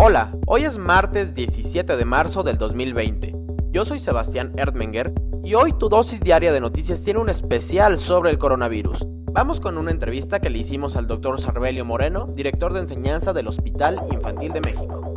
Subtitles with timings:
[0.00, 3.34] Hola, hoy es martes 17 de marzo del 2020.
[3.72, 5.12] Yo soy Sebastián Erdmenger
[5.42, 9.04] y hoy tu dosis diaria de noticias tiene un especial sobre el coronavirus.
[9.32, 13.48] Vamos con una entrevista que le hicimos al doctor Sarbelio Moreno, director de enseñanza del
[13.48, 15.14] Hospital Infantil de México.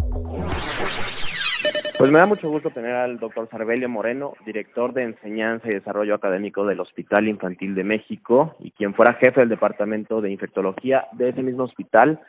[2.00, 6.16] Pues me da mucho gusto tener al doctor Sarbelio Moreno, director de enseñanza y desarrollo
[6.16, 11.30] académico del Hospital Infantil de México y quien fuera jefe del departamento de infectología de
[11.30, 12.20] ese mismo hospital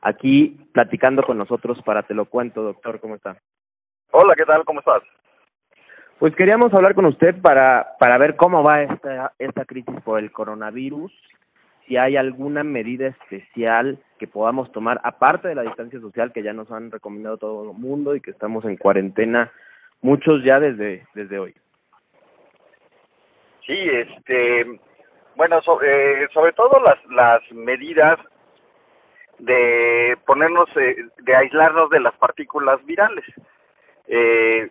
[0.00, 3.36] aquí platicando con nosotros para Te lo cuento, doctor, ¿cómo está?
[4.10, 4.64] Hola, ¿qué tal?
[4.64, 5.02] ¿Cómo estás?
[6.18, 10.30] Pues queríamos hablar con usted para, para ver cómo va esta, esta crisis por el
[10.30, 11.12] coronavirus,
[11.86, 16.52] si hay alguna medida especial que podamos tomar, aparte de la distancia social que ya
[16.52, 19.50] nos han recomendado todo el mundo y que estamos en cuarentena,
[20.02, 21.54] muchos ya desde, desde hoy.
[23.66, 24.78] Sí, este,
[25.36, 28.18] bueno, eh, sobre todo las, las medidas
[29.40, 33.24] de ponernos, eh, de aislarnos de las partículas virales.
[34.06, 34.70] Eh,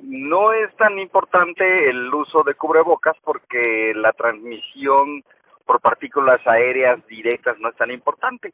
[0.00, 5.24] no es tan importante el uso de cubrebocas porque la transmisión
[5.64, 8.52] por partículas aéreas directas no es tan importante,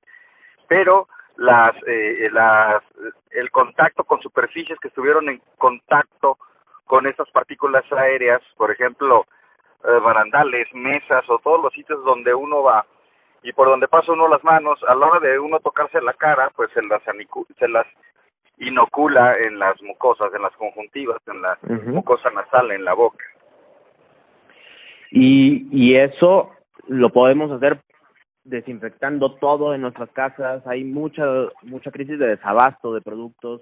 [0.68, 2.82] pero las, eh, las,
[3.30, 6.38] el contacto con superficies que estuvieron en contacto
[6.86, 9.26] con estas partículas aéreas, por ejemplo,
[9.82, 12.86] barandales, mesas o todos los sitios donde uno va,
[13.42, 16.50] y por donde pasa uno las manos, a la hora de uno tocarse la cara,
[16.54, 17.02] pues se las,
[17.58, 17.86] se las
[18.58, 23.24] inocula en las mucosas, en las conjuntivas, en la mucosa nasal, en la boca.
[25.10, 26.52] Y, y eso
[26.86, 27.80] lo podemos hacer
[28.44, 31.24] desinfectando todo en nuestras casas, hay mucha
[31.62, 33.60] mucha crisis de desabasto de productos.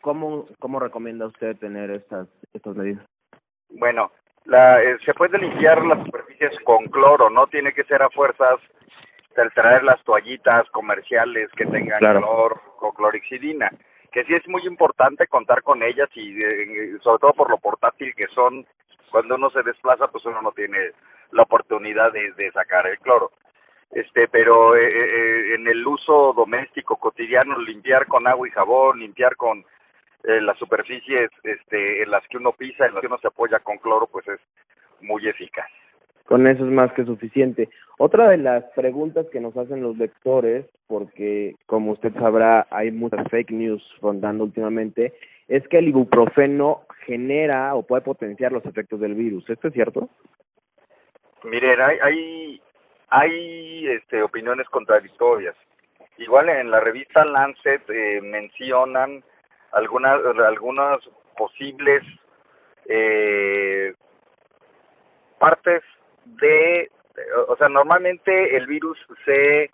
[0.00, 3.04] ¿Cómo, cómo recomienda usted tener estas, estas medidas?
[3.68, 4.12] Bueno,
[4.44, 8.58] la, eh, se puede limpiar las superficies con cloro, no tiene que ser a fuerzas
[9.42, 13.70] el traer las toallitas comerciales que tengan clor o clorixidina,
[14.10, 18.14] que sí es muy importante contar con ellas y eh, sobre todo por lo portátil
[18.14, 18.66] que son,
[19.10, 20.78] cuando uno se desplaza pues uno no tiene
[21.32, 23.32] la oportunidad de, sacar el cloro.
[23.90, 29.36] Este, pero eh, eh, en el uso doméstico cotidiano, limpiar con agua y jabón, limpiar
[29.36, 29.64] con
[30.22, 33.78] las superficies este, en las que uno pisa, en las que uno se apoya con
[33.78, 34.40] cloro, pues es
[35.00, 35.70] muy eficaz.
[36.28, 37.70] Con eso es más que suficiente.
[37.96, 43.26] Otra de las preguntas que nos hacen los lectores, porque como usted sabrá hay muchas
[43.30, 45.14] fake news rondando últimamente,
[45.48, 49.48] es que el ibuprofeno genera o puede potenciar los efectos del virus.
[49.48, 50.10] ¿Esto es cierto?
[51.44, 52.62] Miren, hay, hay,
[53.08, 55.56] hay este, opiniones contradictorias.
[56.18, 59.24] Igual en la revista Lancet eh, mencionan
[59.72, 60.98] algunas, algunas
[61.38, 62.02] posibles
[62.84, 63.94] eh,
[65.38, 65.82] partes
[66.36, 66.90] de,
[67.46, 69.70] o sea, normalmente el virus se,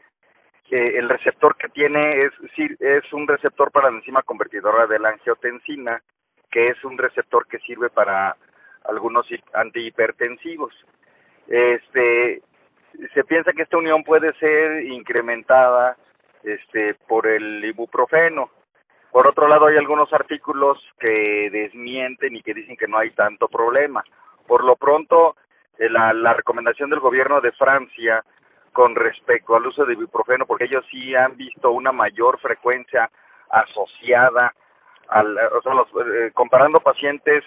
[0.71, 2.33] el receptor que tiene es,
[2.81, 6.03] es un receptor para la enzima convertidora de la angiotensina,
[6.51, 8.37] que es un receptor que sirve para
[8.85, 10.75] algunos antihipertensivos.
[11.49, 12.43] Este,
[13.13, 15.97] se piensa que esta unión puede ser incrementada
[16.43, 18.51] este, por el ibuprofeno.
[19.11, 23.49] Por otro lado, hay algunos artículos que desmienten y que dicen que no hay tanto
[23.49, 24.03] problema.
[24.47, 25.37] Por lo pronto,
[25.79, 28.25] eh, la, recomendación del gobierno de Francia
[28.73, 33.11] con respecto al uso de ibuprofeno, porque ellos sí han visto una mayor frecuencia
[33.51, 34.55] asociada
[35.09, 37.45] al, o sea, eh, comparando pacientes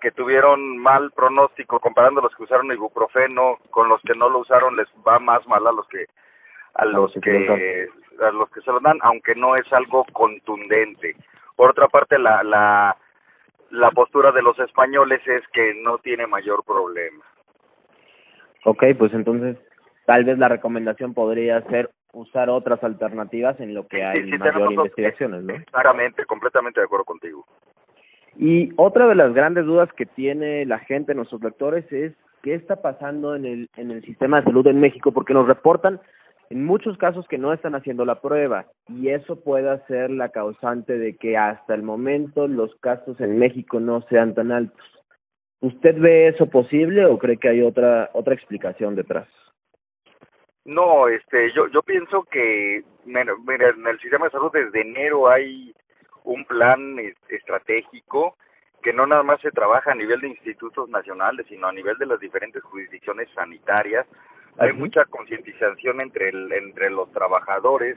[0.00, 4.76] que tuvieron mal pronóstico, comparando los que usaron ibuprofeno con los que no lo usaron,
[4.76, 6.06] les va más mal a los que
[6.74, 7.88] a los que
[8.20, 11.16] a los que se lo dan, aunque no es algo contundente.
[11.56, 12.96] Por otra parte, la, la,
[13.70, 17.24] la postura de los españoles es que no tiene mayor problema.
[18.64, 19.56] Ok, pues entonces
[20.06, 25.42] tal vez la recomendación podría ser usar otras alternativas en lo que hay mayor investigaciones,
[25.44, 25.54] ¿no?
[25.70, 27.46] Claramente, completamente de acuerdo contigo.
[28.36, 32.12] Y otra de las grandes dudas que tiene la gente, nuestros lectores, es
[32.42, 36.00] qué está pasando en el, en el sistema de salud en México, porque nos reportan
[36.48, 40.98] en muchos casos que no están haciendo la prueba y eso puede ser la causante
[40.98, 44.99] de que hasta el momento los casos en México no sean tan altos.
[45.60, 49.28] ¿Usted ve eso posible o cree que hay otra, otra explicación detrás?
[50.64, 53.34] No, este, yo, yo pienso que mira,
[53.68, 55.74] en el sistema de salud desde enero hay
[56.24, 56.96] un plan
[57.28, 58.36] estratégico
[58.82, 62.06] que no nada más se trabaja a nivel de institutos nacionales, sino a nivel de
[62.06, 64.06] las diferentes jurisdicciones sanitarias.
[64.58, 67.96] Hay mucha concientización entre, el, entre los trabajadores,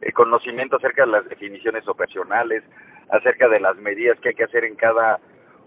[0.00, 2.62] el conocimiento acerca de las definiciones operacionales,
[3.10, 5.20] acerca de las medidas que hay que hacer en cada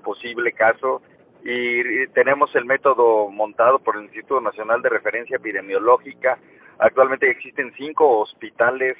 [0.03, 1.01] posible caso.
[1.43, 6.37] Y tenemos el método montado por el Instituto Nacional de Referencia Epidemiológica.
[6.77, 8.95] Actualmente existen cinco hospitales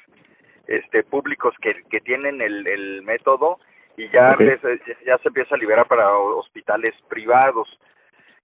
[0.68, 3.60] este, públicos que, que tienen el, el método
[3.98, 4.38] y ya,
[5.06, 7.80] ya se empieza a liberar para hospitales privados.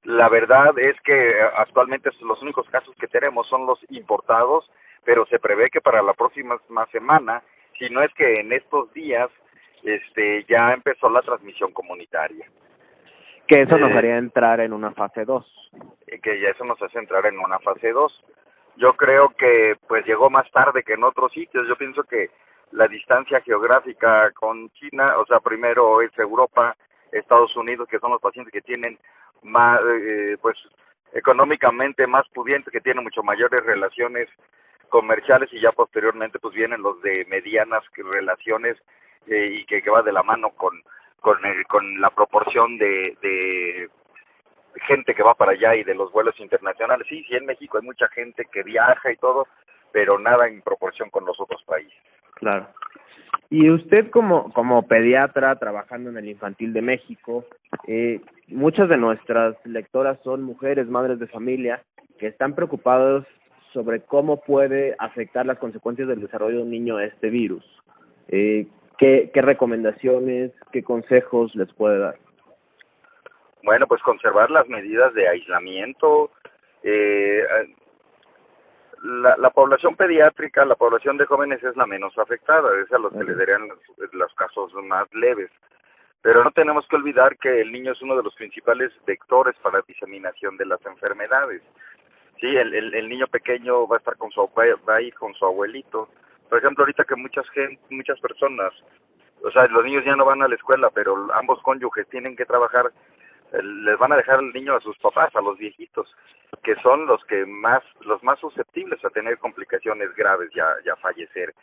[0.03, 4.71] La verdad es que actualmente los únicos casos que tenemos son los importados,
[5.03, 6.59] pero se prevé que para la próxima
[6.91, 7.43] semana,
[7.77, 9.29] si no es que en estos días,
[9.83, 12.49] este, ya empezó la transmisión comunitaria.
[13.47, 15.71] Que eso nos eh, haría entrar en una fase 2.
[16.21, 18.25] Que ya eso nos hace entrar en una fase 2.
[18.75, 21.67] Yo creo que pues llegó más tarde que en otros sitios.
[21.67, 22.29] Yo pienso que
[22.71, 26.75] la distancia geográfica con China, o sea, primero es Europa,
[27.11, 28.99] Estados Unidos, que son los pacientes que tienen
[29.43, 30.57] más, eh, pues,
[31.13, 34.27] económicamente más pudientes, que tienen mucho mayores relaciones
[34.89, 38.77] comerciales y ya posteriormente pues vienen los de medianas relaciones
[39.27, 40.81] eh, y que, que, va de la mano con,
[41.21, 41.37] con,
[41.67, 43.89] con la proporción de,
[44.81, 47.07] gente que va para allá y de los vuelos internacionales.
[47.09, 49.47] Sí, sí, en México hay mucha gente que viaja y todo,
[49.91, 51.97] pero nada en proporción con los otros países.
[52.35, 52.67] Claro.
[53.49, 57.45] Y usted como, como pediatra trabajando en el Infantil de México,
[57.87, 61.83] eh, muchas de nuestras lectoras son mujeres, madres de familia,
[62.19, 63.25] que están preocupados
[63.73, 67.63] sobre cómo puede afectar las consecuencias del desarrollo de un niño este virus.
[68.27, 68.67] Eh,
[68.97, 72.17] ¿qué, ¿Qué recomendaciones, qué consejos les puede dar?
[73.63, 76.31] Bueno, pues conservar las medidas de aislamiento,
[76.83, 77.43] eh,
[79.03, 83.23] la, población pediátrica, la población de jóvenes es la menos afectada, es a los que
[83.23, 83.67] le darían
[84.13, 85.51] los, casos más leves.
[86.21, 89.79] Pero no tenemos que olvidar que el niño es uno de los principales vectores para
[89.79, 91.61] la diseminación de las enfermedades.
[92.39, 94.49] Sí, el, el, niño pequeño va a estar con su
[94.87, 96.09] va a ir con su abuelito.
[96.49, 98.73] Por ejemplo, ahorita que muchas gente, muchas personas,
[99.43, 102.45] o sea, los niños ya no van a la escuela, pero ambos cónyuges tienen que
[102.45, 102.91] trabajar
[103.51, 106.15] les van a dejar el niño a sus papás, a los viejitos,
[106.63, 111.53] que son los que más, los más susceptibles a tener complicaciones graves y a, fallecer.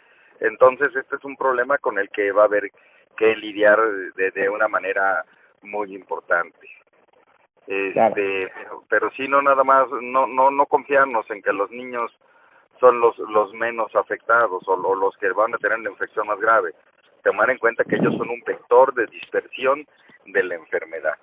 [0.40, 2.70] Entonces este es un problema con el que va a haber
[3.16, 3.78] que lidiar
[4.16, 5.24] de, una manera
[5.62, 6.68] muy importante.
[7.66, 8.52] Este,
[8.88, 12.12] pero, si no nada más, no, no, no confiarnos en que los niños
[12.80, 16.38] son los, los menos afectados o, o los que van a tener la infección más
[16.38, 16.74] grave.
[17.22, 19.86] Tomar en cuenta que ellos son un vector de dispersión
[20.26, 21.14] de la enfermedad.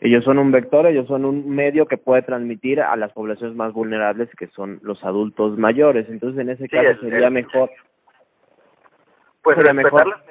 [0.00, 3.72] Ellos son un vector, ellos son un medio que puede transmitir a las poblaciones más
[3.72, 6.08] vulnerables, que son los adultos mayores.
[6.08, 7.68] Entonces, en ese caso sería mejor,
[9.42, 10.22] pues sería mejor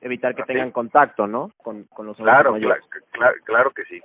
[0.00, 1.50] evitar que tengan contacto, ¿no?
[1.56, 2.84] Con, con los adultos mayores.
[3.10, 4.00] Claro, claro que sí.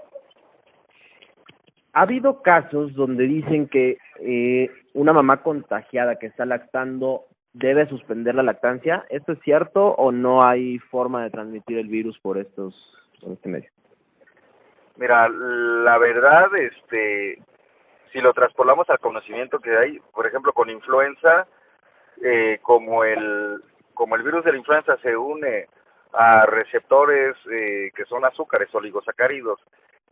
[1.93, 8.35] Ha habido casos donde dicen que eh, una mamá contagiada que está lactando debe suspender
[8.35, 9.05] la lactancia.
[9.09, 13.49] ¿Esto es cierto o no hay forma de transmitir el virus por estos por este
[13.49, 13.69] medio?
[14.95, 17.41] Mira, la verdad, este,
[18.11, 21.47] si lo traspolamos al conocimiento que hay, por ejemplo, con influenza,
[22.21, 23.61] eh, como el
[23.93, 25.67] como el virus de la influenza se une
[26.13, 29.59] a receptores eh, que son azúcares, oligosacáridos,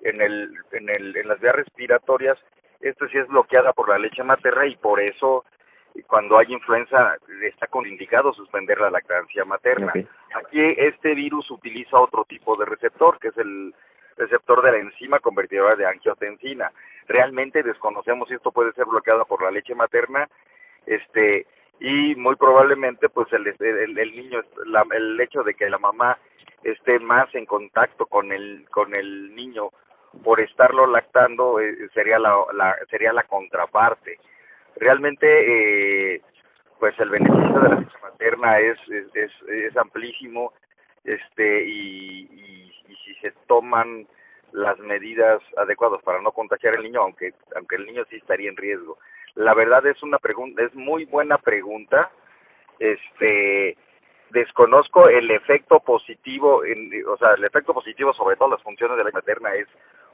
[0.01, 2.37] en, el, en, el, en las vías respiratorias,
[2.81, 5.45] esto sí es bloqueada por la leche materna y por eso
[6.07, 9.93] cuando hay influenza está contraindicado suspender la lactancia materna.
[10.33, 13.73] Aquí este virus utiliza otro tipo de receptor, que es el
[14.15, 16.71] receptor de la enzima convertidora de angiotensina.
[17.07, 20.29] Realmente desconocemos si esto puede ser bloqueado por la leche materna,
[20.85, 21.47] este,
[21.79, 24.41] y muy probablemente pues el, el, niño,
[24.91, 26.17] el hecho de que la mamá
[26.63, 29.71] esté más en contacto con el, con el niño
[30.23, 34.19] por estarlo lactando eh, sería la, sería la contraparte.
[34.75, 36.21] Realmente eh,
[36.79, 38.77] pues el beneficio de la leche materna es,
[39.13, 40.53] es, es amplísimo
[41.03, 42.71] este y,
[43.05, 44.07] si se toman
[44.51, 48.57] las medidas adecuadas para no contagiar al niño, aunque aunque el niño sí estaría en
[48.57, 48.97] riesgo.
[49.35, 52.11] La verdad es una pregunta, es muy buena pregunta.
[52.79, 53.77] Este
[54.31, 59.03] desconozco el efecto positivo, en, o sea, el efecto positivo sobre todo las funciones de
[59.03, 59.67] la materna es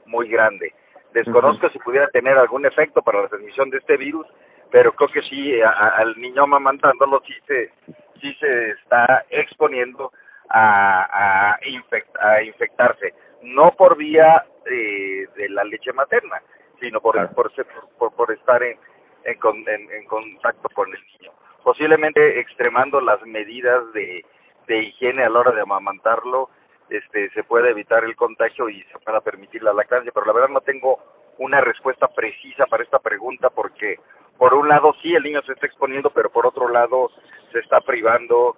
[0.06, 0.74] muy grande.
[1.12, 4.26] Desconozco si pudiera tener algún efecto para la transmisión de este virus,
[4.70, 7.72] pero creo que sí, al niño amamantándolo sí se,
[8.20, 10.12] sí se está exponiendo
[10.48, 16.42] a, a, infectarse, no por vía eh, de la leche materna,
[16.80, 17.52] sino por, por,
[17.98, 18.78] por, por, estar en,
[19.24, 21.32] en, contacto con el niño.
[21.62, 24.24] Posiblemente extremando las medidas de,
[24.66, 26.50] de higiene a la hora de amamantarlo,
[26.90, 30.48] este, se puede evitar el contagio y se pueda permitir la lactancia, pero la verdad
[30.48, 30.98] no tengo
[31.38, 33.98] una respuesta precisa para esta pregunta porque
[34.38, 37.10] por un lado sí el niño se está exponiendo, pero por otro lado
[37.52, 38.56] se está privando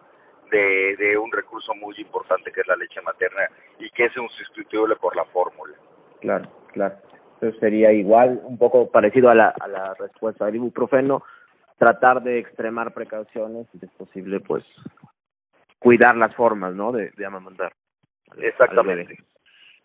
[0.51, 4.29] de, de un recurso muy importante que es la leche materna y que es un
[4.29, 5.77] sustituible por la fórmula.
[6.21, 6.97] Claro, claro.
[7.35, 11.23] Entonces sería igual, un poco parecido a la, a la respuesta del ibuprofeno,
[11.77, 14.65] tratar de extremar precauciones y si es posible, pues
[15.79, 16.91] cuidar las formas, ¿no?
[16.91, 17.73] De, de amamantar.
[18.37, 19.19] Exactamente.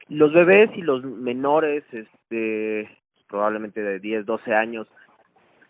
[0.09, 2.89] Los bebés y los menores, este,
[3.27, 4.87] probablemente de 10, 12 años,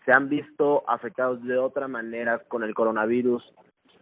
[0.04, 3.54] se han visto afectados de otra manera con el coronavirus,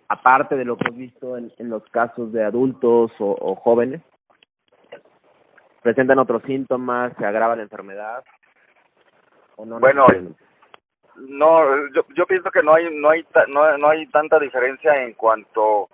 [0.09, 4.01] aparte de lo que hemos visto en, los casos de adultos o, jóvenes.
[5.83, 7.13] ¿Presentan otros síntomas?
[7.19, 8.25] ¿Se agrava la enfermedad?
[9.57, 10.07] ¿O no bueno,
[11.17, 15.13] no, yo, yo pienso que no hay, no, hay, no, no hay tanta diferencia en
[15.13, 15.89] cuanto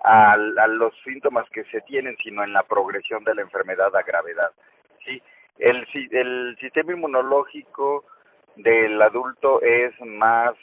[0.00, 4.52] a, los síntomas que se tienen, sino en la progresión de la enfermedad a gravedad.
[5.04, 5.22] ¿sí?
[5.58, 8.04] El, el sistema inmunológico
[8.56, 10.54] del adulto es más,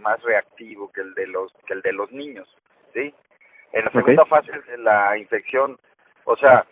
[0.00, 2.56] más reactivo que el de los, que el de los niños.
[2.94, 3.14] ¿sí?
[3.72, 5.78] En la segunda fase de la infección,
[6.24, 6.66] o sea,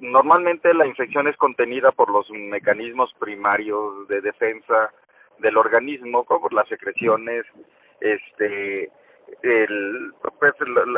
[0.00, 4.92] normalmente la infección es contenida por los mecanismos primarios de defensa
[5.38, 7.44] del organismo, como las secreciones,
[8.00, 8.90] este,
[9.42, 10.52] el, pues,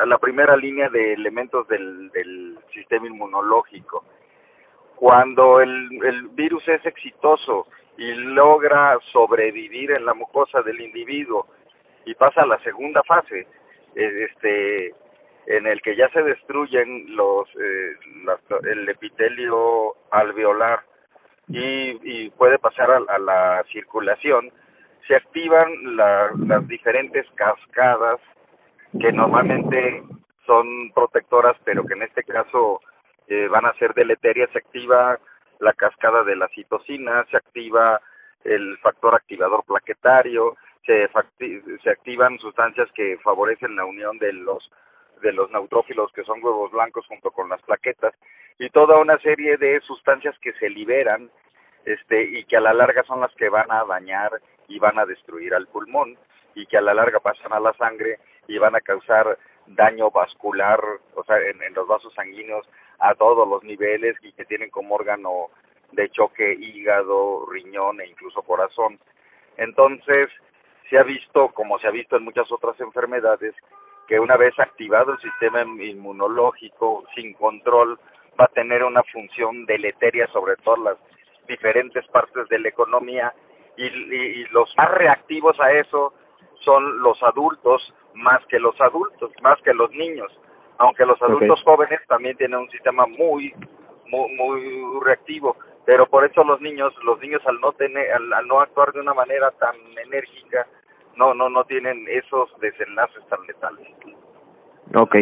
[0.06, 4.04] la, primera línea de elementos del, sistema inmunológico.
[4.96, 7.66] Cuando el, virus es exitoso
[7.96, 11.46] y logra sobrevivir en la mucosa del individuo
[12.04, 13.46] y pasa a la segunda fase,
[13.94, 14.94] eh, este,
[15.46, 17.96] en el que ya se destruyen los, eh,
[18.64, 20.84] el epitelio alveolar
[21.48, 24.50] y puede pasar a la circulación,
[25.06, 28.20] se activan las diferentes cascadas
[28.99, 30.02] que normalmente
[30.46, 32.80] son protectoras, pero que en este caso
[33.28, 34.50] eh, van a ser deleterias.
[34.52, 35.18] Se activa
[35.61, 38.00] la cascada de la citocina, se activa
[38.44, 41.08] el factor activador plaquetario, se,
[41.90, 44.70] activan sustancias que favorecen la unión de los
[45.23, 48.12] de los neutrófilos que son huevos blancos junto con las plaquetas
[48.58, 51.30] y toda una serie de sustancias que se liberan
[51.87, 55.06] este y que a la larga son las que van a dañar y van a
[55.06, 56.16] destruir al pulmón
[56.54, 60.80] y que a la larga pasan a la sangre y van a causar daño vascular,
[61.14, 62.68] o sea, en, los vasos sanguíneos
[62.99, 65.49] a todos los niveles y que tienen como órgano
[65.92, 68.99] de choque hígado, riñón e incluso corazón.
[69.56, 70.28] Entonces,
[70.90, 73.54] se ha visto, como se ha visto en muchas otras enfermedades,
[74.06, 77.99] que una vez activado el sistema inmunológico sin control,
[78.38, 80.97] va a tener una función deleteria sobre todas las
[81.49, 83.35] diferentes partes de la economía
[83.76, 86.12] y, los más reactivos a eso
[86.60, 90.32] son los adultos más que los adultos, más que los niños,
[90.78, 93.54] aunque los adultos jóvenes también tienen un sistema muy,
[94.06, 98.92] muy, reactivo, pero por eso los niños, los niños al no tener, al, no actuar
[98.92, 100.66] de una manera tan enérgica,
[101.16, 103.88] no, no, no tienen esos desenlaces tan letales.
[104.94, 105.16] Ok,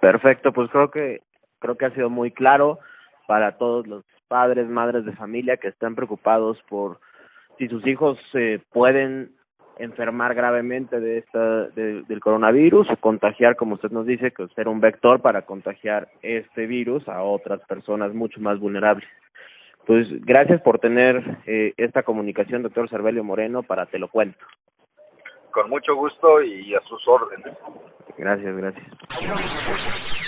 [0.00, 1.22] perfecto, pues creo que,
[1.58, 2.78] creo que ha sido muy claro
[3.26, 7.00] para todos los padres, madres de familia que están preocupados por
[7.58, 9.32] si sus hijos se pueden
[9.78, 14.80] enfermar gravemente de esta, del coronavirus o contagiar, como usted nos dice, que ser un
[14.80, 19.08] vector para contagiar este virus a otras personas mucho más vulnerables.
[19.86, 24.44] Pues gracias por tener eh, esta comunicación, doctor Cervelio Moreno, para Te lo cuento.
[25.50, 27.56] Con mucho gusto y a sus órdenes.
[28.18, 30.27] Gracias, gracias.